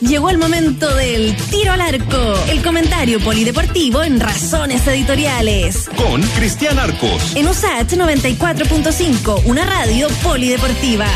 [0.00, 5.88] Llegó el momento del tiro al arco, el comentario polideportivo en Razones Editoriales.
[5.96, 7.34] Con Cristian Arcos.
[7.34, 11.06] En USAT 94.5, una radio polideportiva.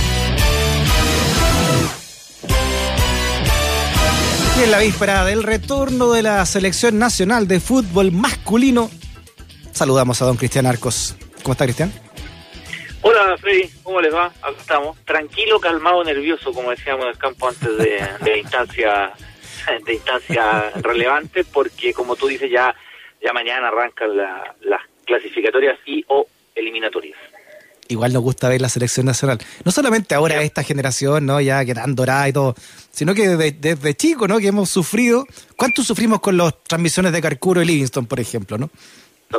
[4.58, 8.90] Y en la víspera del retorno de la selección nacional de fútbol masculino,
[9.72, 11.14] saludamos a don Cristian Arcos.
[11.42, 11.92] ¿Cómo está Cristian?
[13.02, 14.26] Hola Freddy, ¿cómo les va?
[14.26, 14.98] Acá estamos.
[15.04, 19.12] Tranquilo, calmado, nervioso, como decíamos en el campo antes de, de instancia
[19.86, 22.74] de instancia relevante, porque como tú dices ya
[23.22, 27.18] ya mañana arrancan la, las clasificatorias y o eliminatorias.
[27.88, 29.38] Igual nos gusta ver la selección nacional.
[29.64, 31.40] No solamente ahora esta generación, ¿no?
[31.40, 32.54] Ya que tan dorada y todo,
[32.92, 34.38] sino que desde, desde chico, ¿no?
[34.38, 35.26] Que hemos sufrido.
[35.56, 38.70] ¿Cuánto sufrimos con las transmisiones de Carcuro y Livingston, por ejemplo, no?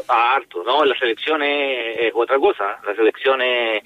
[0.07, 0.85] Harto, ¿no?
[0.85, 2.79] La selección es, otra cosa.
[2.85, 3.83] La selección es...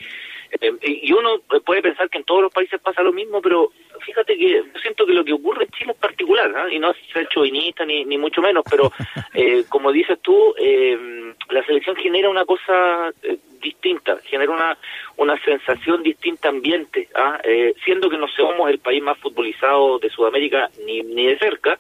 [0.62, 3.72] Eh, y uno puede pensar que en todos los países pasa lo mismo, pero
[4.06, 6.70] fíjate que yo siento que lo que ocurre en Chile es particular, ¿no?
[6.70, 8.92] y no es ser chauvinista ni, ni mucho menos, pero
[9.34, 14.78] eh, como dices tú, eh, la selección genera una cosa eh, distinta, genera una,
[15.18, 17.40] una sensación distinta ambiente, ¿ah?
[17.44, 21.78] eh, siendo que no somos el país más futbolizado de Sudamérica ni, ni de cerca,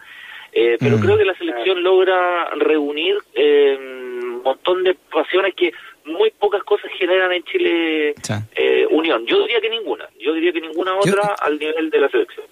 [0.55, 1.01] eh, pero Mm.
[1.01, 5.71] creo que la selección logra reunir eh, un montón de pasiones que
[6.05, 8.15] muy pocas cosas generan en Chile
[8.55, 9.25] eh, unión.
[9.25, 12.45] Yo diría que ninguna, yo diría que ninguna Yo- otra al nivel de la selección.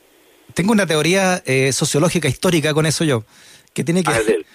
[0.53, 3.23] Tengo una teoría eh, sociológica histórica con eso yo,
[3.73, 4.45] que tiene que, del-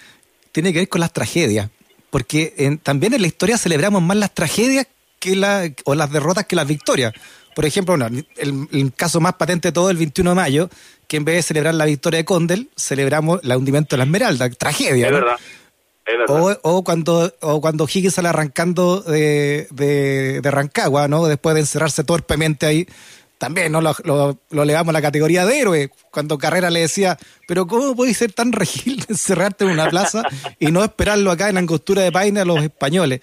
[0.51, 1.69] tiene que ver con las tragedias.
[2.09, 4.87] Porque en- también en la historia celebramos más las tragedias
[5.19, 7.13] que la, o las derrotas que las victorias.
[7.55, 10.69] Por ejemplo, bueno, el, el caso más patente de todo, el 21 de mayo,
[11.07, 14.49] que en vez de celebrar la victoria de Condel, celebramos el hundimiento de la Esmeralda.
[14.51, 15.17] Tragedia, es ¿no?
[15.17, 15.37] verdad,
[16.05, 16.59] es verdad.
[16.63, 21.25] O, o cuando o cuando Higgins sale arrancando de, de, de Rancagua, ¿no?
[21.25, 22.87] Después de encerrarse torpemente ahí,
[23.39, 25.89] también no lo, lo, lo elevamos a la categoría de héroe.
[26.11, 30.23] Cuando Carrera le decía, pero ¿cómo podéis ser tan regil de encerrarte en una plaza
[30.59, 33.21] y no esperarlo acá en Angostura de Paine a los españoles?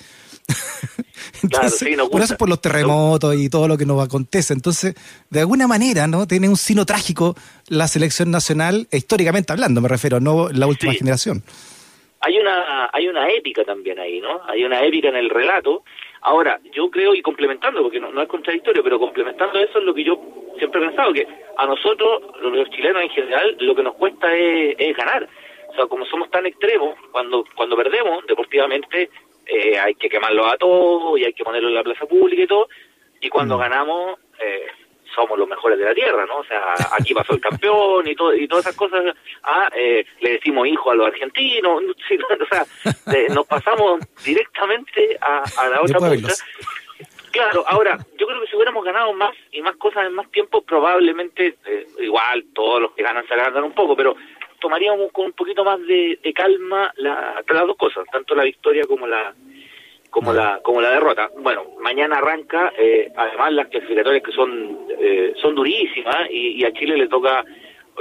[1.42, 2.24] Entonces, sí, nos por gusta.
[2.24, 4.52] eso por los terremotos y todo lo que nos acontece.
[4.54, 4.94] Entonces,
[5.30, 6.26] de alguna manera, ¿no?
[6.26, 7.34] Tiene un sino trágico
[7.68, 10.98] la selección nacional, históricamente hablando, me refiero, no la última Sí.
[10.98, 11.42] generación.
[12.20, 14.40] hay una hay una épica también ahí, ¿no?
[14.48, 15.84] Hay una épica en el relato.
[16.22, 19.94] Ahora, yo creo, y complementando, porque no, no es contradictorio, pero complementando eso es lo
[19.94, 20.18] que yo
[20.58, 21.24] siempre he pensado, que
[21.56, 25.28] a nosotros, los chilenos en general, lo que nos cuesta es, es ganar.
[25.70, 29.10] O sea, como somos tan extremos, cuando cuando perdemos deportivamente,
[29.46, 32.46] eh, hay que quemarlo a todos y hay que ponerlo en la plaza pública y
[32.46, 32.68] todo,
[33.20, 34.66] y cuando ganamos, eh,
[35.14, 36.38] somos los mejores de la tierra, ¿no?
[36.38, 39.14] O sea, aquí pasó el campeón y todo y todas esas cosas.
[39.42, 41.82] Ah, eh, le decimos hijo a los argentinos,
[42.40, 42.66] o sea,
[43.34, 46.32] nos pasamos directamente a, a la otra punta.
[47.36, 50.62] Claro, ahora, yo creo que si hubiéramos ganado más y más cosas en más tiempo,
[50.62, 54.16] probablemente, eh, igual, todos los que ganan se agarran un poco, pero
[54.66, 58.82] tomaríamos con un poquito más de, de calma la, las dos cosas, tanto la victoria
[58.88, 59.32] como la
[60.10, 61.30] como la como la derrota.
[61.38, 64.50] Bueno, mañana arranca, eh, además las clasificatorias que son
[64.98, 67.44] eh, son durísimas y, y a Chile le toca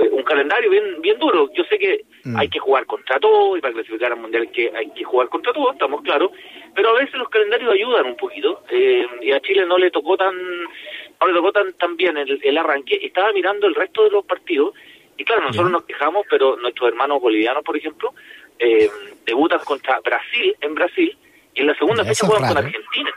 [0.01, 1.51] eh, un calendario bien bien duro.
[1.53, 2.37] Yo sé que Mm.
[2.39, 5.29] hay que jugar contra todo y para clasificar al mundial hay que hay que jugar
[5.29, 6.31] contra todo, estamos claros,
[6.73, 10.17] pero a veces los calendarios ayudan un poquito eh, y a Chile no le tocó
[10.17, 10.33] tan
[11.21, 12.97] no le tocó tan tan bien el, el arranque.
[12.99, 14.73] Estaba mirando el resto de los partidos
[15.17, 18.13] y claro, nosotros nos quejamos, pero nuestros hermanos bolivianos, por ejemplo,
[18.59, 18.89] eh,
[19.25, 21.17] debutan contra Brasil en Brasil
[21.53, 22.57] y en la segunda fecha juegan con.
[22.57, 23.11] Argentina.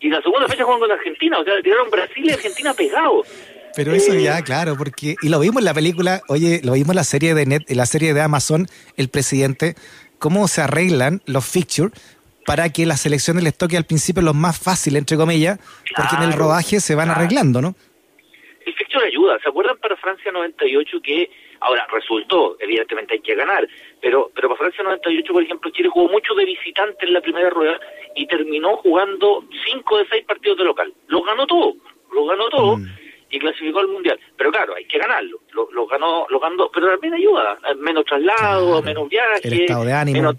[0.00, 3.26] Y en la segunda fecha juegan con Argentina, o sea, tiraron Brasil y Argentina pegados.
[3.74, 6.90] Pero eso Eh, ya, claro, porque y lo vimos en la película, oye, lo vimos
[6.90, 9.74] en la serie de net, en la serie de Amazon, el presidente,
[10.18, 11.92] cómo se arreglan los fixtures
[12.46, 15.58] para que las selecciones les toque al principio los más fáciles, entre comillas,
[15.96, 17.20] porque en el Claro, rodaje se van claro.
[17.20, 17.74] arreglando, ¿no?
[18.66, 19.38] El fixture ayuda.
[19.42, 23.66] ¿Se acuerdan para Francia 98 que ahora resultó, evidentemente hay que ganar,
[24.02, 27.48] pero pero para Francia 98, por ejemplo, Chile jugó mucho de visitante en la primera
[27.48, 27.80] rueda
[28.14, 30.92] y terminó jugando cinco de seis partidos de local.
[31.06, 31.74] Lo ganó todo,
[32.12, 32.76] lo ganó todo.
[32.76, 32.86] Mm.
[33.28, 34.20] Y clasificó al mundial.
[34.36, 35.40] Pero claro, hay que ganarlo.
[35.50, 37.58] Lo, lo ganó, lo ganó, pero también ayuda.
[37.76, 38.82] Menos traslado, Claro.
[38.82, 40.32] menos viaje, El estado de ánimo.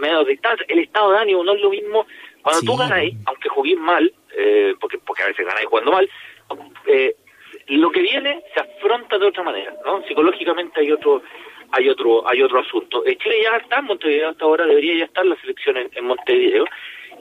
[0.00, 0.66] menos distancia.
[0.68, 2.06] El estado de ánimo no es lo mismo
[2.42, 2.66] cuando Sí.
[2.66, 6.10] tú ganáis, aunque juguéis mal, eh, porque porque a veces ganáis jugando mal,
[6.86, 7.14] eh,
[7.68, 10.02] lo que viene se afronta de otra manera, ¿no?
[10.06, 11.22] Psicológicamente hay otro
[11.72, 13.04] hay otro hay otro asunto.
[13.06, 16.04] Eh, Chile ya está en Montevideo hasta ahora, debería ya estar la selección en, en
[16.04, 16.64] Montevideo.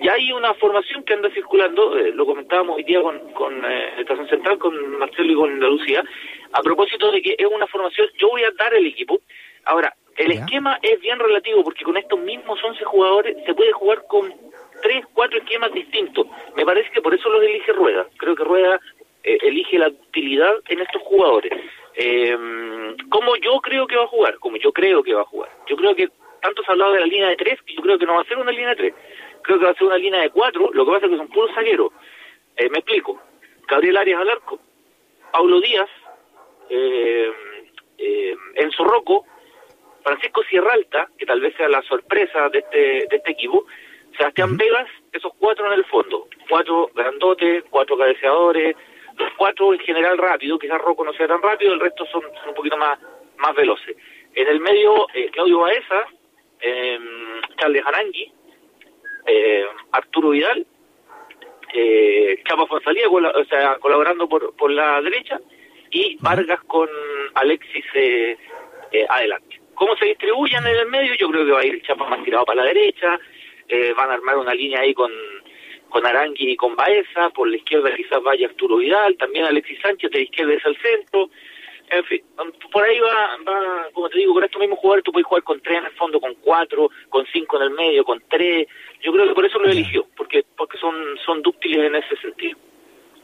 [0.01, 3.93] Y hay una formación que anda circulando, eh, lo comentábamos hoy día con, con eh,
[3.99, 6.03] Estación Central, con Marcelo y con la Lucía,
[6.51, 9.19] a propósito de que es una formación, yo voy a dar el equipo.
[9.65, 10.39] Ahora, el Ya.
[10.39, 14.33] esquema es bien relativo porque con estos mismos 11 jugadores se puede jugar con
[14.81, 16.27] tres, cuatro esquemas distintos.
[16.55, 18.05] Me parece que por eso los elige Rueda.
[18.17, 18.79] Creo que Rueda
[19.23, 21.51] eh, elige la utilidad en estos jugadores.
[21.95, 22.37] Eh,
[23.09, 25.49] ¿Cómo yo creo que va a jugar, como yo creo que va a jugar.
[25.67, 26.09] Yo creo que
[26.41, 28.21] tanto se ha hablado de la línea de tres, que yo creo que no va
[28.21, 28.93] a ser una línea de tres.
[29.43, 31.29] Creo que va a ser una línea de cuatro, lo que pasa es que son
[31.29, 31.91] puros zagueros.
[32.57, 33.21] Eh, me explico.
[33.67, 34.59] Gabriel Arias al arco,
[35.31, 35.89] Paulo Díaz,
[36.69, 37.31] eh,
[37.97, 39.25] eh, Enzo Rocco,
[40.03, 42.77] Francisco Sierralta, que tal vez sea la sorpresa de este,
[43.09, 43.65] de este equipo,
[44.17, 48.75] Sebastián Vegas, esos cuatro en el fondo, cuatro grandotes, cuatro cabeceadores,
[49.17, 52.53] los cuatro en general rápido, quizás Rocco no sea tan rápido, el resto son, un
[52.53, 52.99] poquito más,
[53.37, 53.95] más veloces.
[54.33, 56.05] En el medio, eh, Claudio Baeza,
[56.59, 56.99] eh,
[57.57, 58.31] Charles Arangui,
[59.25, 60.65] eh, Arturo Vidal,
[61.73, 65.39] eh, Chapa Fonsalía, o sea, colaborando por, por la derecha,
[65.91, 66.89] y Vargas con
[67.35, 68.37] Alexis eh,
[68.91, 69.61] eh, adelante.
[69.75, 71.13] ¿Cómo se distribuyen en el medio?
[71.15, 73.19] Yo creo que va a ir Chapa más tirado para la derecha,
[73.67, 75.11] eh, van a armar una línea ahí con,
[75.93, 80.09] con Arangui y con Baeza, por la izquierda quizás vaya Arturo Vidal, también Alexis Sánchez,
[80.09, 81.29] de la izquierda es al centro,
[81.91, 82.21] en fin,
[82.71, 85.61] por ahí va, va, como te digo, con estos mismos jugadores tú puedes jugar con
[85.61, 88.67] tres en el fondo, con cuatro, con cinco en el medio, con tres,
[89.03, 92.57] yo creo que por eso lo eligió, porque porque son, son dúctiles en ese sentido.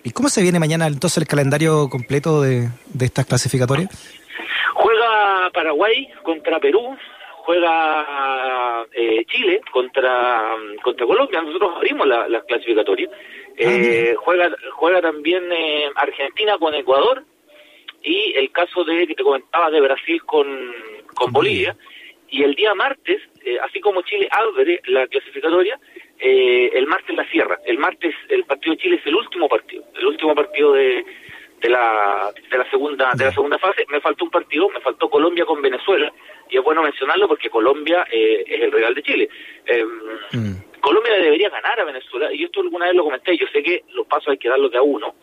[0.04, 3.90] ¿Y cómo se viene mañana entonces el calendario completo de, de estas clasificatorias?
[4.76, 6.96] Juega Paraguay contra Perú,
[7.50, 13.10] juega eh, Chile contra contra Colombia, nosotros abrimos las la clasificatorias,
[13.58, 17.24] eh, juega juega también eh, Argentina con Ecuador
[18.04, 20.48] y el caso de que te comentaba de Brasil con,
[21.16, 21.76] con Bolivia,
[22.30, 25.80] y el día martes, eh, así como Chile abre la clasificatoria,
[26.20, 27.58] eh, el martes la cierra.
[27.66, 31.04] El martes el partido de Chile es el último partido, el último partido de,
[31.62, 33.86] de la de la segunda de la segunda fase.
[33.90, 36.12] Me faltó un partido, me faltó Colombia con Venezuela
[36.50, 39.30] y es bueno mencionarlo porque Colombia eh, es el regal de Chile.
[39.66, 39.86] Eh,
[40.32, 40.80] mm.
[40.82, 43.38] Colombia debería ganar a Venezuela y esto alguna vez lo comenté.
[43.38, 45.16] Yo sé que los pasos hay que darlos de a uno,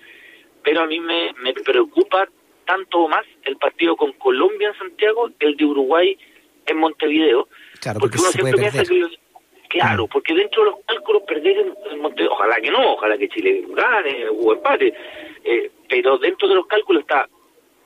[0.62, 2.28] pero a mí me, me preocupa
[2.66, 6.18] tanto más el partido con Colombia en Santiago que el de Uruguay
[6.66, 7.48] en Montevideo.
[7.80, 9.06] Claro, porque, uno siempre piensa que
[9.68, 13.64] Claro, porque dentro de los cálculos perder en Montevideo, ojalá que no, ojalá que Chile
[13.68, 14.94] gane o empate,
[15.44, 17.28] eh, pero dentro de los cálculos está,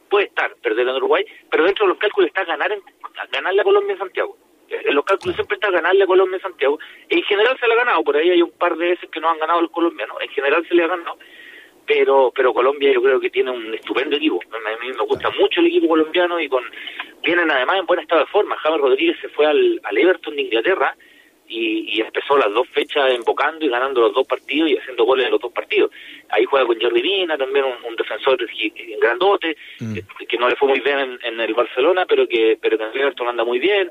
[0.08, 2.82] puede estar perder en Uruguay, pero dentro de los cálculos está ganar en,
[3.32, 4.36] ganarle a Colombia en Santiago.
[4.68, 6.78] Eh, en los cálculos siempre está ganarle a Colombia en Santiago.
[7.08, 9.28] En general se le ha ganado, por ahí hay un par de veces que no
[9.28, 11.18] han ganado los colombianos, en general se le ha ganado,
[11.86, 14.40] pero pero Colombia yo creo que tiene un estupendo equipo.
[14.52, 16.64] A mí me gusta mucho el equipo colombiano y con
[17.22, 18.56] vienen además en buen estado de forma.
[18.56, 20.96] Javier Rodríguez se fue al Everton de Inglaterra
[21.50, 25.26] y, y, empezó las dos fechas invocando y ganando los dos partidos y haciendo goles
[25.26, 25.90] en los dos partidos.
[26.28, 28.38] Ahí juega con Jordi Vina, también un, un defensor
[29.00, 29.94] grandote, mm.
[29.94, 33.00] que, que, no le fue muy bien en, en, el Barcelona, pero que pero el
[33.00, 33.90] Everton anda muy bien.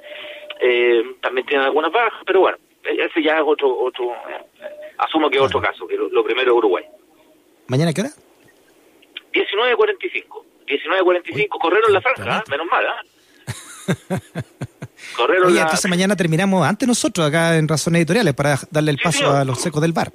[0.61, 5.37] Eh, también tiene algunas bajas, pero bueno, ese ya es otro, otro eh, asumo que
[5.37, 6.85] es otro caso, que lo, lo primero es Uruguay.
[7.67, 8.11] ¿Mañana qué hora?
[9.33, 10.43] 19.45.
[10.65, 12.43] 19.45, corrieron la franja, ¿eh?
[12.49, 12.85] menos mal.
[15.19, 15.63] corrieron Oye, la...
[15.63, 19.25] entonces mañana terminamos antes nosotros acá en Razones Editoriales para darle el sí, paso sí,
[19.25, 20.11] a los secos del bar.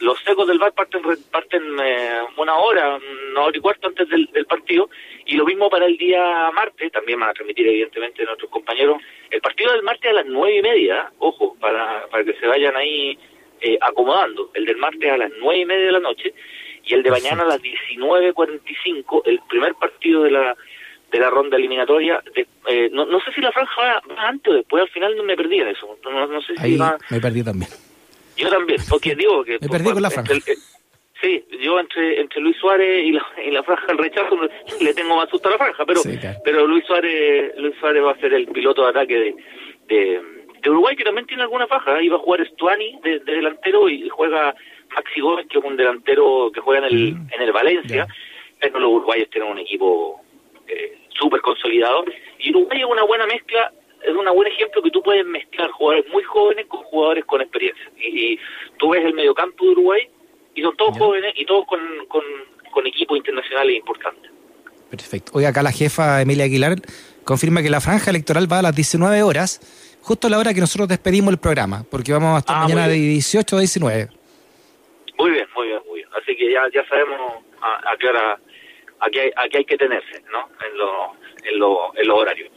[0.00, 2.98] Los secos del bar parten, parten eh, una hora,
[3.30, 4.90] una hora y cuarto antes del, del, partido,
[5.24, 8.98] y lo mismo para el día martes, también van a transmitir evidentemente nuestros compañeros.
[9.30, 12.76] El partido del martes a las nueve y media, ojo, para, para que se vayan
[12.76, 13.18] ahí
[13.60, 14.50] eh, acomodando.
[14.54, 16.34] El del martes a las nueve y media de la noche,
[16.84, 20.56] y el de mañana a las 19.45, el primer partido de la
[21.16, 22.22] de la ronda eliminatoria.
[22.34, 25.16] De, eh, no, no sé si la franja va, va, antes o después, al final
[25.16, 25.98] no me perdí en eso.
[26.04, 26.98] No, no sé si Ahí va...
[27.10, 27.70] me perdí también.
[28.36, 29.52] Yo también, porque digo que...
[29.60, 30.32] me perdí con la franja.
[30.32, 30.56] El, el,
[31.20, 34.38] sí, yo entre entre Luis Suárez y la, y la franja del rechazo
[34.80, 36.38] le tengo más susto a la franja, pero sí, claro.
[36.44, 39.36] pero Luis Suárez Luis Suárez va a ser el piloto de ataque de,
[39.88, 40.22] de,
[40.62, 42.02] de Uruguay, que también tiene alguna faja.
[42.02, 44.54] Iba a jugar Stuani de, de delantero y juega
[44.94, 47.28] Maxi Gómez, que es un delantero que juega en el, mm.
[47.32, 48.14] en el Valencia, yeah.
[48.60, 50.20] pero los uruguayos tienen un equipo
[50.68, 52.04] eh, súper consolidado.
[52.38, 56.10] Y Uruguay es una buena mezcla, es un buen ejemplo que tú puedes mezclar jugadores
[56.10, 57.90] muy jóvenes con jugadores con experiencia.
[57.96, 58.38] Y, y
[58.78, 60.08] tú ves el mediocampo de Uruguay
[60.54, 62.22] y son todos jóvenes y todos con, con,
[62.72, 64.30] con equipos internacionales importantes.
[64.90, 65.32] Perfecto.
[65.34, 66.76] Hoy acá la jefa Emilia Aguilar
[67.24, 69.60] confirma que la franja electoral va a las 19 horas,
[70.00, 72.88] justo a la hora que nosotros despedimos el programa, porque vamos a estar ah, mañana
[72.88, 74.08] de 18 a 19.
[75.18, 76.08] Muy bien, muy bien, muy bien.
[76.22, 78.38] Así que ya, ya sabemos a, a qué hora,
[79.00, 80.48] a qué, a qué hay que tenerse, ¿no?
[80.66, 81.12] En lo,
[81.44, 82.50] en lo, en los horarios.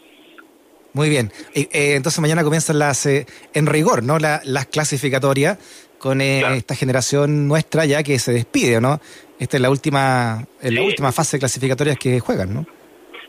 [0.93, 1.31] Muy bien.
[1.53, 4.17] Eh, entonces mañana comienzan las, eh, en rigor, ¿no?
[4.17, 5.58] La, las clasificatorias
[6.00, 6.55] con eh, claro.
[6.55, 9.00] esta generación nuestra ya que se despide, ¿no?
[9.39, 12.65] Esta es la última, es la última fase de clasificatorias que juegan, ¿no?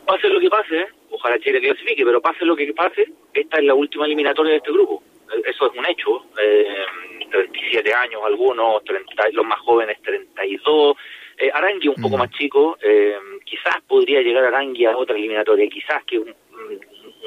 [0.05, 3.73] Pase lo que pase, ojalá Chile clasifique, pero pase lo que pase, esta es la
[3.73, 5.03] última eliminatoria de este grupo.
[5.45, 6.25] Eso es un hecho.
[6.41, 6.85] Eh,
[7.31, 10.97] 37 años algunos, 30, los más jóvenes 32.
[11.41, 12.01] Eh, Arangui un mm.
[12.03, 16.31] poco más chico, eh, quizás podría llegar Arangui a otra eliminatoria, quizás que un,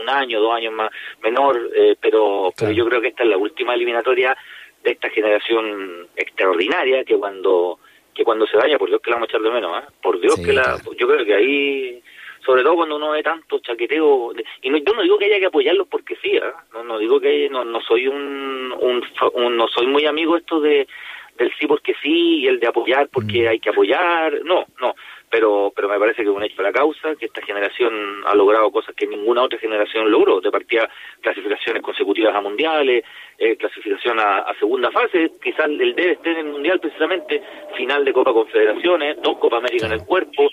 [0.00, 0.90] un año, dos años más
[1.20, 4.36] menor, eh, pero, pero yo creo que esta es la última eliminatoria
[4.84, 7.80] de esta generación extraordinaria que cuando
[8.14, 9.86] que cuando se vaya, por Dios que la vamos a echar de menos, ¿eh?
[10.00, 12.02] por Dios que la, yo creo que ahí,
[12.46, 15.46] sobre todo cuando uno ve tanto chaqueteo, y no, yo no digo que haya que
[15.46, 16.40] apoyarlos porque sí, ¿eh?
[16.72, 20.86] no, no digo que no, no soy un, un, no soy muy amigo esto de
[21.36, 23.48] del sí porque sí y el de apoyar porque mm.
[23.48, 24.94] hay que apoyar, no, no,
[25.30, 28.34] pero pero me parece que es un hecho de la causa, que esta generación ha
[28.34, 30.88] logrado cosas que ninguna otra generación logró, de partida
[31.20, 33.04] clasificaciones consecutivas a mundiales,
[33.38, 37.42] eh, clasificación a, segunda fase, quizás el debe esté en el mundial precisamente,
[37.76, 40.48] final de Copa Confederaciones, dos Copa América en el cuerpo,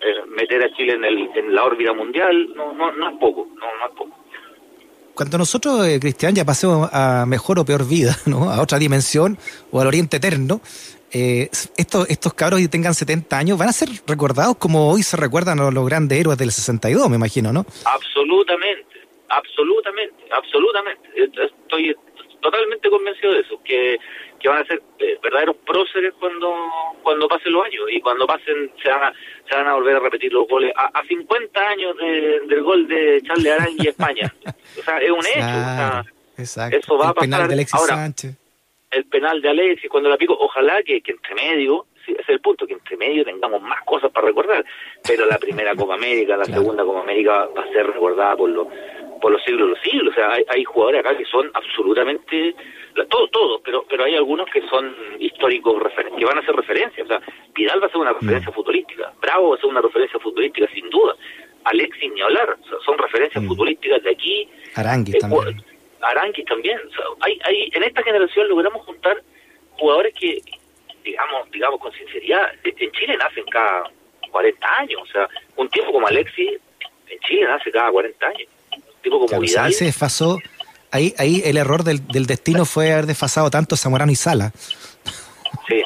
[0.00, 3.48] eh, meter a Chile en, el, en la órbita mundial, no, no, no es poco,
[3.54, 4.25] no, no es poco
[5.16, 8.50] cuando nosotros, eh, Cristian, ya pasemos a mejor o peor vida, ¿no?
[8.50, 9.38] a otra dimensión
[9.72, 10.60] o al oriente eterno,
[11.10, 15.16] eh, estos, estos cabros que tengan 70 años van a ser recordados como hoy se
[15.16, 17.64] recuerdan a los grandes héroes del 62, me imagino, ¿no?
[17.84, 21.08] Absolutamente, absolutamente, absolutamente.
[21.64, 21.96] Estoy
[22.40, 23.98] totalmente convencido de eso, que,
[24.38, 26.54] que van a ser eh, verdaderos próceres cuando
[27.02, 29.12] cuando pasen los años y cuando pasen se van a,
[29.48, 33.52] se van a volver a repetir los goles a, 50 años del gol de Charles
[33.52, 34.32] Arangui España.
[34.78, 36.08] o sea, es un hecho.
[36.38, 36.76] exacto.
[36.76, 37.28] Eso va a pasar.
[37.28, 38.12] Penal de Alexis Ahora,
[38.90, 42.40] El penal de Alexis, cuando la pico, ojalá que, que entre medio ese es el
[42.40, 44.64] punto, que entre medio tengamos más cosas para recordar.
[45.06, 48.68] Pero la primera Copa América, la segunda Copa América va a ser recordada por los
[49.20, 50.12] por los siglos de los siglos.
[50.12, 52.54] O sea, hay, hay jugadores acá que son absolutamente,
[53.08, 55.82] todos, todos, pero pero hay algunos que son históricos
[56.16, 57.04] que van a ser referencias.
[57.04, 57.20] O sea,
[57.54, 58.54] Vidal va a ser una referencia mm.
[58.54, 61.14] futbolística, Bravo va a ser una referencia futbolística sin duda.
[61.64, 63.48] Alexis ni hablar, son referencias mm.
[63.48, 64.48] futbolísticas de aquí.
[64.74, 65.64] Aranguis eh, también.
[66.00, 66.78] Aranguis también.
[67.20, 69.20] hay, hay, en esta generación logramos juntar
[69.72, 70.40] jugadores que,
[71.02, 73.90] digamos, digamos con sinceridad, en Chile nacen cada
[74.30, 75.02] 40 años.
[75.02, 76.52] O sea, un tipo como Alexis
[77.08, 78.48] en Chile nace cada 40 años
[79.06, 79.66] tipo como Vidal.
[79.66, 80.38] Ahí se desfasó,
[80.90, 84.52] ahí, ahí el error del, del destino fue haber desfasado tanto Zamorano y Sala.
[85.68, 85.82] Sí.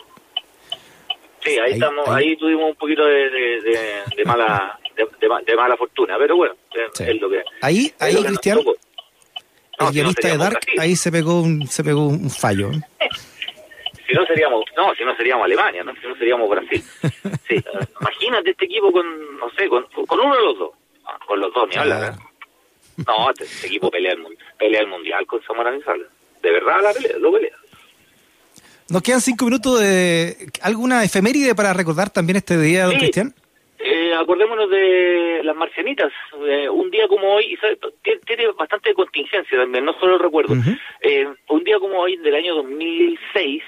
[1.44, 2.36] Sí, ahí, estamos, ahí.
[2.36, 6.54] tuvimos un poquito de, de, mala de, mala fortuna, pero bueno,
[6.98, 11.82] es lo que Ahí, ahí Cristian, el guionista de Dark, ahí se pegó un, se
[11.82, 12.70] pegó un fallo.
[14.06, 15.94] si no seríamos, no, si no seríamos Alemania, ¿no?
[15.94, 16.82] si no seríamos Brasil.
[17.48, 17.56] Sí,
[18.00, 19.04] imagínate este equipo con,
[19.38, 20.70] no sé, con, con uno de los dos,
[21.04, 22.14] ah, con los dos, ni hablar.
[23.06, 24.24] No, este, este, equipo pelea el,
[24.58, 26.04] pelea el mundial con Zamora Sala.
[26.42, 27.56] De verdad la pelea, lo pelea.
[28.90, 33.32] Nos quedan cinco minutos de alguna efeméride para recordar también este día, don Cristian.
[33.78, 36.12] Eh, acordémonos de las marcianitas.
[36.46, 37.56] Eh, un día como hoy,
[38.26, 40.54] tiene bastante contingencia también, no solo el recuerdo.
[41.02, 43.62] eh, un día como hoy, del año 2006,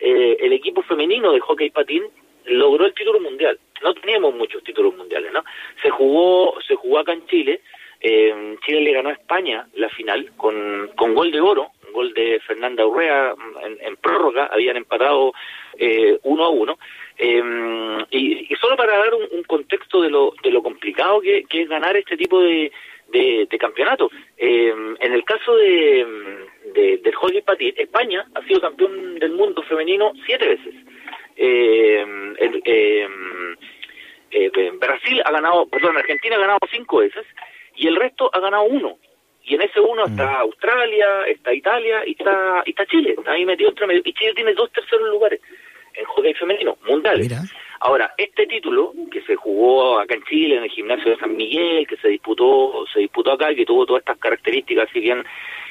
[0.00, 2.02] eh, el equipo femenino de hockey patín
[2.46, 3.58] logró el título mundial.
[3.82, 5.44] No teníamos muchos títulos mundiales, ¿no?
[5.82, 7.60] Se jugó, se jugó acá en Chile
[8.00, 12.40] eh, Chile le ganó a España la final con, con gol de oro, gol de
[12.46, 13.34] Fernanda Urrea
[13.80, 15.32] en, prórroga, habían empatado
[15.78, 16.78] eh, uno a uno.
[17.16, 17.42] Eh,
[18.10, 22.16] y, solo para dar un, contexto de lo, de lo complicado que, es ganar este
[22.16, 22.70] tipo de,
[23.08, 24.10] de, campeonato.
[24.36, 26.06] Eh, en el caso de,
[27.02, 30.74] del hockey patín, España ha sido campeón del mundo femenino siete veces.
[34.80, 37.24] Brasil ha ganado, perdón, Argentina ha ganado cinco veces
[37.78, 38.98] y el resto ha ganado uno.
[39.44, 40.40] Y en ese uno está mm.
[40.40, 43.14] Australia, está Italia y está, y está Chile.
[43.16, 44.02] Está ahí metido entre medio.
[44.04, 45.40] Y Chile tiene dos terceros lugares
[45.94, 47.32] en hockey femenino, mundiales.
[47.80, 51.86] Ahora, este título que se jugó acá en Chile, en el gimnasio de San Miguel,
[51.86, 55.24] que se disputó, se disputó acá y que tuvo todas estas características así bien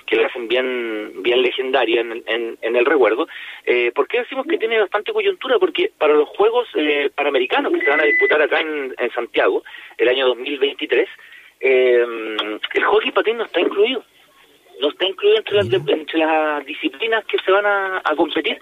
[0.06, 3.28] que le hacen bien bien legendaria en, en, el recuerdo.
[3.66, 5.60] Eh, ¿Por qué decimos que tiene bastante coyuntura?
[5.60, 9.64] Porque para los Juegos eh, Panamericanos que se van a disputar acá en, en Santiago,
[9.98, 11.10] el año 2023,
[11.60, 12.06] eh,
[12.74, 14.04] el hockey patín no está incluido.
[14.80, 18.60] No está incluido entre las, entre las disciplinas que se van a, competir.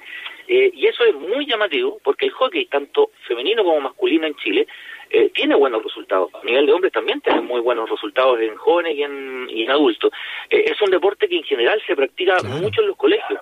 [0.47, 4.67] Eh, y eso es muy llamativo porque el hockey, tanto femenino como masculino en Chile,
[5.09, 6.29] eh, tiene buenos resultados.
[6.33, 9.71] A nivel de hombres también tiene muy buenos resultados en jóvenes y en, y en
[9.71, 10.11] adultos.
[10.49, 13.41] Eh, es un deporte que en general se practica mucho en los colegios.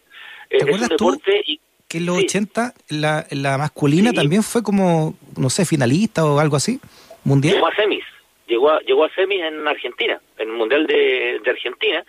[0.50, 1.44] es un deporte
[1.88, 6.56] que en los 80 la, la masculina también fue como, no sé, finalista o algo
[6.56, 6.80] así,
[7.24, 7.56] mundial?
[7.56, 8.04] Llegó a semis
[8.48, 12.04] llegó a, llegó a semis en Argentina, en el Mundial de, Argentina,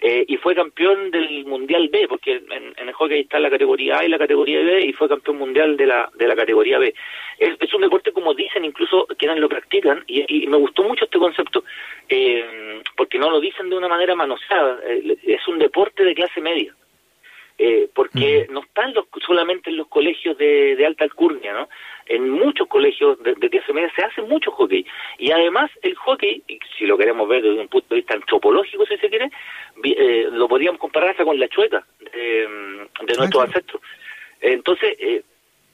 [0.00, 4.04] eh, y fue campeón del Mundial B, porque en, el hockey está la categoría A
[4.04, 6.94] y la categoría B, y fue campeón mundial de la, de la categoría B.
[7.38, 11.64] Es, un deporte, como dicen incluso quienes lo practican, y, me gustó mucho este concepto,
[12.08, 16.40] eh, porque no lo dicen de una manera manoseada, eh, es un deporte de clase
[16.40, 16.74] media.
[17.92, 21.68] porque no están los, solamente en los colegios de, de alta alcurnia, ¿no?
[22.08, 24.84] En muchos colegios de, de clase media se hace mucho hockey.
[25.18, 26.42] Y además el hockey,
[26.76, 29.30] si lo queremos ver desde un punto de vista antropológico, si se quiere,
[29.84, 32.48] eh, lo podríamos comparar hasta con la chueta de,
[33.06, 33.82] de nuestros ancestros.
[34.40, 35.22] Entonces, eh,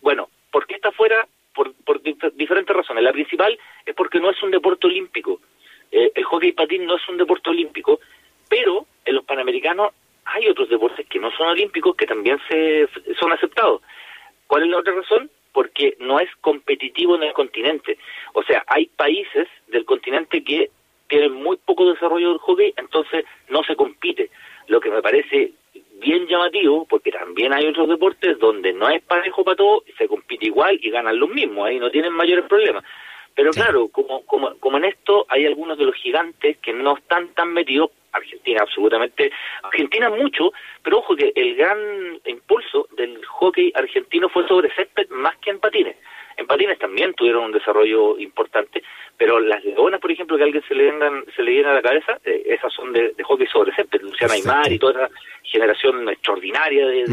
[0.00, 1.26] bueno, ¿por qué está fuera?
[1.54, 3.04] Por, por diferentes razones.
[3.04, 5.40] La principal es porque no es un deporte olímpico.
[5.92, 8.00] Eh, el hockey patín no es un deporte olímpico,
[8.48, 9.92] pero en los panamericanos
[10.24, 12.88] hay otros deportes que no son olímpicos que también se
[13.20, 13.82] son aceptados.
[14.48, 15.30] ¿Cuál es la otra razón?
[15.52, 16.28] Porque no es
[17.16, 17.98] en el continente.
[18.32, 20.70] O sea, hay países del continente que
[21.08, 24.30] tienen muy poco desarrollo del hockey, entonces no se compite.
[24.68, 25.52] Lo que me parece
[26.00, 30.46] bien llamativo, porque también hay otros deportes donde no es parejo para todo, se compite
[30.46, 32.84] igual y ganan los mismos, ahí no tienen mayores problemas.
[33.34, 37.28] Pero claro, como, como, como en esto hay algunos de los gigantes que no están
[37.34, 40.52] tan metidos, Argentina absolutamente, Argentina mucho,
[40.82, 41.78] pero ojo que el gran
[42.26, 45.96] impulso del hockey argentino fue sobre césped más que en patines.
[46.44, 48.82] En patines también tuvieron un desarrollo importante,
[49.16, 51.72] pero las leonas, por ejemplo, que a alguien se le vengan, se le viene a
[51.72, 54.02] la cabeza, eh, esas son de, hockey sobre césped.
[54.02, 57.04] Luciana Aymar y toda esa generación extraordinaria de,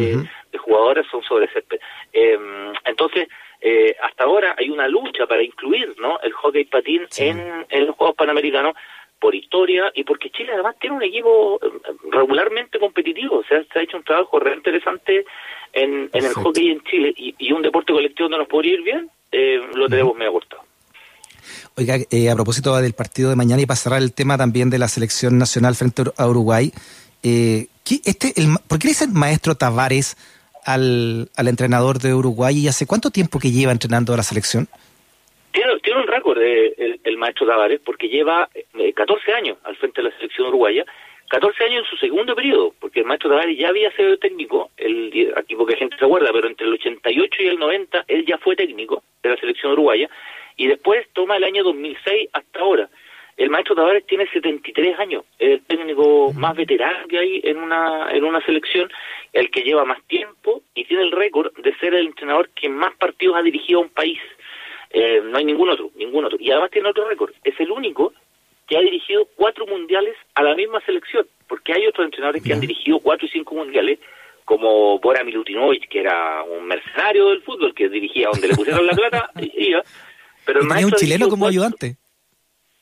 [0.52, 1.80] de, jugadores son sobre césped.
[2.12, 3.30] Em, entonces,
[3.62, 6.20] eh, hasta ahora hay una lucha para incluir ¿no?
[6.20, 8.76] el hockey patín en, en los Juegos Panamericanos
[9.18, 13.38] por historia y porque Chile además tiene un equipo em, regularmente competitivo.
[13.38, 15.26] O sea, se ha hecho un trabajo re interesante
[15.74, 19.10] en, en el hockey en Chile y, un deporte colectivo donde nos podría ir bien,
[19.32, 20.64] eh, lo tenemos medio cortado.
[21.78, 24.78] Oiga, eh, a propósito del partido de mañana y para cerrar el tema también de
[24.78, 26.72] la selección nacional frente a Uruguay,
[27.24, 27.68] eh,
[28.06, 30.18] este, el, ¿por qué le dicen maestro Tavares
[30.66, 34.68] al, al entrenador de Uruguay y hace cuánto tiempo que lleva entrenando a la selección?
[35.52, 38.50] Tiene, tiene un récord el, el, maestro Tavares porque lleva
[38.96, 40.86] 14 años al frente de la selección uruguaya
[41.32, 45.34] 14 años en su segundo periodo, porque el maestro Tavares ya había sido técnico, el,
[45.38, 48.58] aquí porque gente se acuerda, pero entre el 88 y el 90 él ya fue
[48.58, 50.10] técnico de la selección uruguaya,
[50.58, 52.90] y después toma el año 2006 hasta ahora.
[53.38, 58.12] El maestro Tavares tiene 73 años, es el técnico más veterano que hay en una,
[58.12, 58.92] en una selección,
[59.32, 62.94] el que lleva más tiempo y tiene el récord de ser el entrenador que más
[62.98, 64.20] partidos ha dirigido a un país.
[64.90, 66.38] Eh, no hay ningún otro, ningún otro.
[66.42, 67.32] Y además tiene otro récord.
[67.46, 68.12] Es el único
[68.72, 72.62] que ha dirigido cuatro mundiales a la misma selección, porque hay otros entrenadores que han
[72.62, 74.00] dirigido cuatro y cinco mundiales,
[74.46, 78.94] como Bora Milutinovic, que era un mercenario del fútbol, que dirigía donde le pusieron la
[78.94, 79.84] plata, iba.
[80.46, 81.98] Pero el tenía un chileno como ayudante.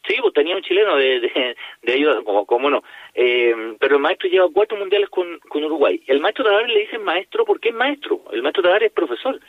[0.08, 2.84] Sí, pues tenía un chileno de, de, ayuda, como, como no.
[3.16, 6.04] Eh, pero el maestro lleva cuatro mundiales con, con Uruguay.
[6.06, 8.22] El maestro Tavares le dicen maestro porque es maestro.
[8.32, 9.40] El maestro Tavares es profesor,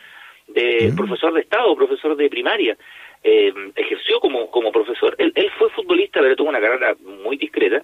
[0.49, 2.79] de profesor de Estado, profesor de primaria
[3.23, 5.15] eh, ejerció como, como profesor.
[5.19, 7.83] Él, él fue futbolista, pero tuvo una carrera muy discreta.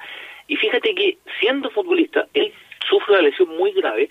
[0.49, 2.53] Y fíjate que siendo futbolista, él
[2.89, 4.09] sufre una lesión muy grave,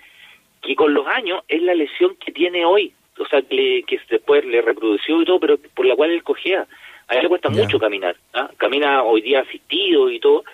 [0.62, 2.92] que con los años es la lesión que tiene hoy.
[3.18, 6.66] O sea, que, que después le reprodució y todo, pero por la cual él cogea.
[7.08, 8.16] A él le cuesta mucho caminar.
[8.34, 8.50] ¿ah?
[8.56, 10.44] Camina hoy día asistido y todo.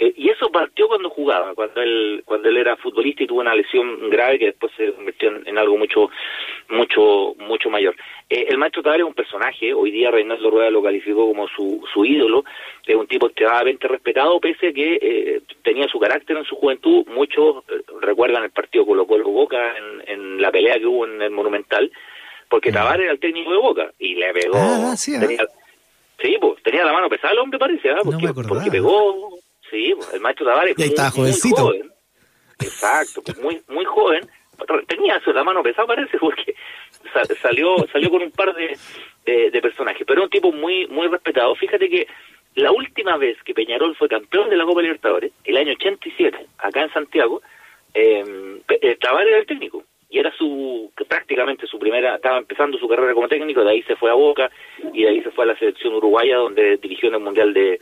[0.00, 3.54] Eh, y eso partió cuando jugaba, cuando él cuando él era futbolista y tuvo una
[3.54, 6.08] lesión grave que después se convirtió en, algo mucho
[6.70, 7.94] mucho mucho mayor.
[8.30, 11.86] Eh, el maestro Tavares es un personaje, hoy día Reinaldo Rueda lo calificó como su,
[11.92, 12.46] su ídolo,
[12.86, 17.04] es un tipo extremadamente respetado, pese a que eh, tenía su carácter en su juventud,
[17.08, 17.62] muchos
[18.00, 21.92] recuerdan el partido Colo Colo Boca en, en la pelea que hubo en el Monumental,
[22.48, 24.56] porque Tavares era el técnico de Boca y le pegó...
[24.56, 25.46] Ah, sí, tenía,
[26.22, 28.00] sí pues, tenía la mano pesada el hombre parece, ¿ah?
[28.02, 29.39] porque, porque pegó
[29.70, 30.78] Sí, pues, el maestro Tavares.
[30.78, 31.62] Y ahí estaba jovencito.
[31.62, 31.92] Muy joven.
[32.60, 34.28] Exacto, pues, muy, muy joven.
[34.86, 36.54] Tenía la mano pesada, parece, porque
[37.40, 38.76] salió salió con un par de,
[39.50, 40.04] de, personajes.
[40.06, 41.54] Pero un tipo muy muy respetado.
[41.54, 42.06] Fíjate que
[42.56, 46.82] la última vez que Peñarol fue campeón de la Copa Libertadores, el año 87, acá
[46.82, 47.40] en Santiago,
[47.94, 52.88] eh, eh, Tavares era el técnico y era su prácticamente su primera estaba empezando su
[52.88, 54.50] carrera como técnico de ahí se fue a Boca
[54.92, 57.78] y de ahí se fue a la selección uruguaya donde dirigió en el mundial de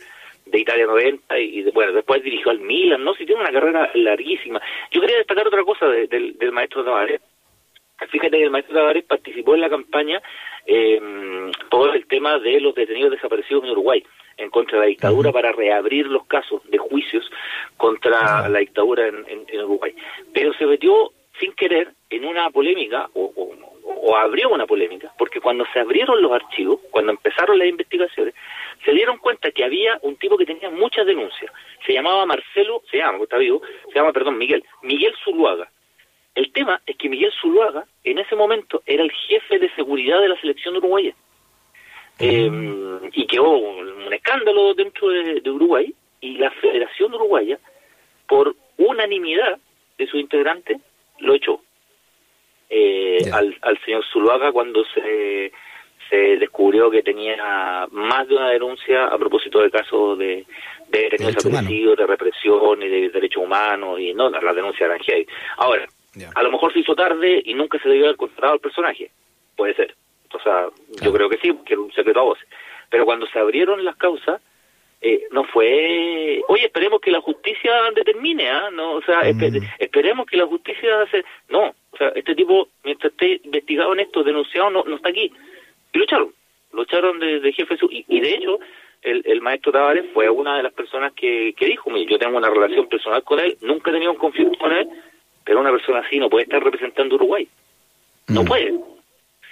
[0.51, 3.13] de Italia 90 y, bueno, después dirigió al Milan, ¿no?
[3.13, 4.61] Sí, tiene una carrera larguísima.
[4.91, 7.21] Yo quería destacar otra cosa del, maestro Tavares.
[8.09, 10.21] Fíjate que el maestro Tavares participó en la campaña
[10.65, 11.01] eh,
[11.69, 14.03] todo el tema de los detenidos desaparecidos en Uruguay
[14.39, 17.29] en contra de la dictadura para reabrir los casos de juicios
[17.77, 19.93] contra la dictadura en, Uruguay.
[20.33, 23.31] Pero se metió sin querer en una polémica o,
[23.85, 28.33] o, abrió una polémica, porque cuando se abrieron los archivos, cuando empezaron las investigaciones,
[28.89, 31.51] se dieron cuenta que había un tipo que tenía muchas denuncias.
[31.85, 35.69] Se llamaba Marcelo, se llama, está vivo, se llama, perdón, Miguel, Miguel Zuluaga.
[36.33, 40.29] El tema es que Miguel Zuluaga en ese momento era el jefe de seguridad de
[40.29, 41.13] la selección uruguaya.
[42.17, 42.49] Eh,
[43.13, 47.59] y quedó un, escándalo dentro de, Uruguay y la Federación Uruguaya,
[48.27, 49.59] por unanimidad
[49.99, 50.79] de sus integrantes,
[51.19, 51.61] lo echó
[52.71, 55.51] eh, al, al señor Zuluaga cuando se
[56.09, 60.45] se descubrió que tenía más de una denuncia a propósito de casos de,
[60.89, 65.27] de desaparecidos, de represión y de derechos humanos, y no, las denuncias eran heavy.
[65.57, 65.87] Ahora,
[66.35, 69.11] a lo mejor se hizo tarde y nunca se debió haber contratado al personaje,
[69.55, 69.95] puede ser.
[70.33, 70.67] O sea,
[71.01, 72.47] yo creo que sí, que era un secreto a voces.
[72.89, 74.41] Pero cuando se abrieron las causas,
[75.01, 78.69] eh, no fue, oye, esperemos que la justicia determine, ¿ah?
[78.71, 79.61] No, o sea, mm.
[79.79, 81.23] esperemos que la justicia se...
[81.47, 85.31] No, o sea, este tipo, mientras esté investigado en esto, denunciado, no, no está aquí.
[85.93, 86.33] Y lo echaron,
[86.73, 87.75] lo echaron de, jefe.
[87.89, 88.59] Y, y de hecho,
[89.01, 92.49] el, el, maestro Tavares fue una de las personas que, que dijo, yo tengo una
[92.49, 94.89] relación personal con él, nunca he tenido un conflicto con él,
[95.43, 97.47] pero una persona así no puede estar representando Uruguay.
[98.27, 98.45] No mm.
[98.45, 98.73] puede.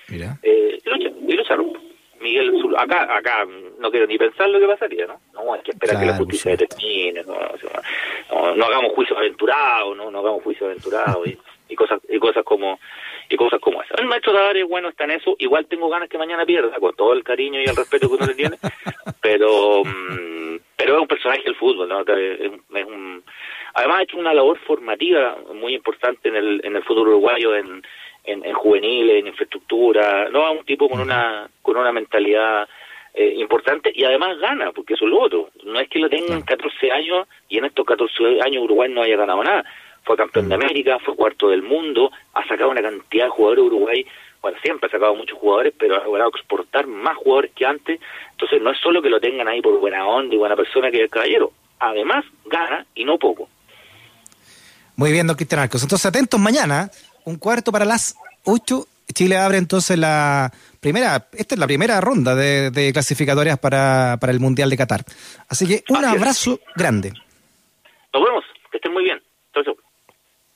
[0.09, 0.37] Mira.
[0.43, 1.73] Eh, y, lo echaron,
[2.21, 3.45] Miguel acá, acá
[3.79, 5.19] no quiero ni pensar lo que pasaría, ¿no?
[5.33, 10.19] No, hay que esperar que la justicia determine, no, no, hagamos juicios aventurados, no, no
[10.19, 11.37] hagamos juicios aventurados y,
[11.69, 12.79] y cosas y cosas como
[13.29, 13.99] y cosas como esas.
[13.99, 15.35] El maestro Tavares, bueno, está en eso.
[15.39, 18.25] Igual tengo ganas que mañana pierda, con todo el cariño y el respeto que uno
[18.25, 18.57] le tiene.
[19.21, 22.01] Pero, mm, pero es un personaje del fútbol, ¿no?
[22.01, 22.49] Es,
[22.87, 23.23] un,
[23.73, 27.83] además ha hecho una labor formativa muy importante en el, en el fútbol uruguayo, en,
[28.23, 30.29] en, juveniles, en infraestructura.
[30.29, 32.69] No, es un tipo con una, con una mentalidad
[33.13, 35.49] eh, importante y además gana, porque eso es lo otro.
[35.63, 39.17] No es que lo tengan 14 años y en estos 14 años Uruguay no haya
[39.17, 39.65] ganado nada
[40.07, 43.67] fue campeón de América, fue cuarto del mundo, ha sacado una cantidad de jugadores de
[43.67, 44.07] Uruguay,
[44.41, 47.99] bueno, siempre ha sacado muchos jugadores, pero ha logrado exportar más jugadores que antes,
[48.31, 50.97] entonces no es solo que lo tengan ahí por buena onda y buena persona que
[50.97, 53.49] es el caballero, además gana y no poco.
[54.95, 55.83] Muy bien, don Cristian Arcos.
[55.83, 56.89] Entonces, atentos mañana,
[57.25, 58.15] un cuarto para las
[58.45, 58.87] ocho.
[59.13, 64.39] Chile abre entonces la primera, esta es la primera ronda de, clasificatorias para, para, el
[64.39, 65.03] Mundial de Qatar.
[65.47, 67.13] Así que un abrazo grande.
[68.13, 69.21] Nos vemos, que estén muy bien.
[69.53, 69.86] Chau, chau.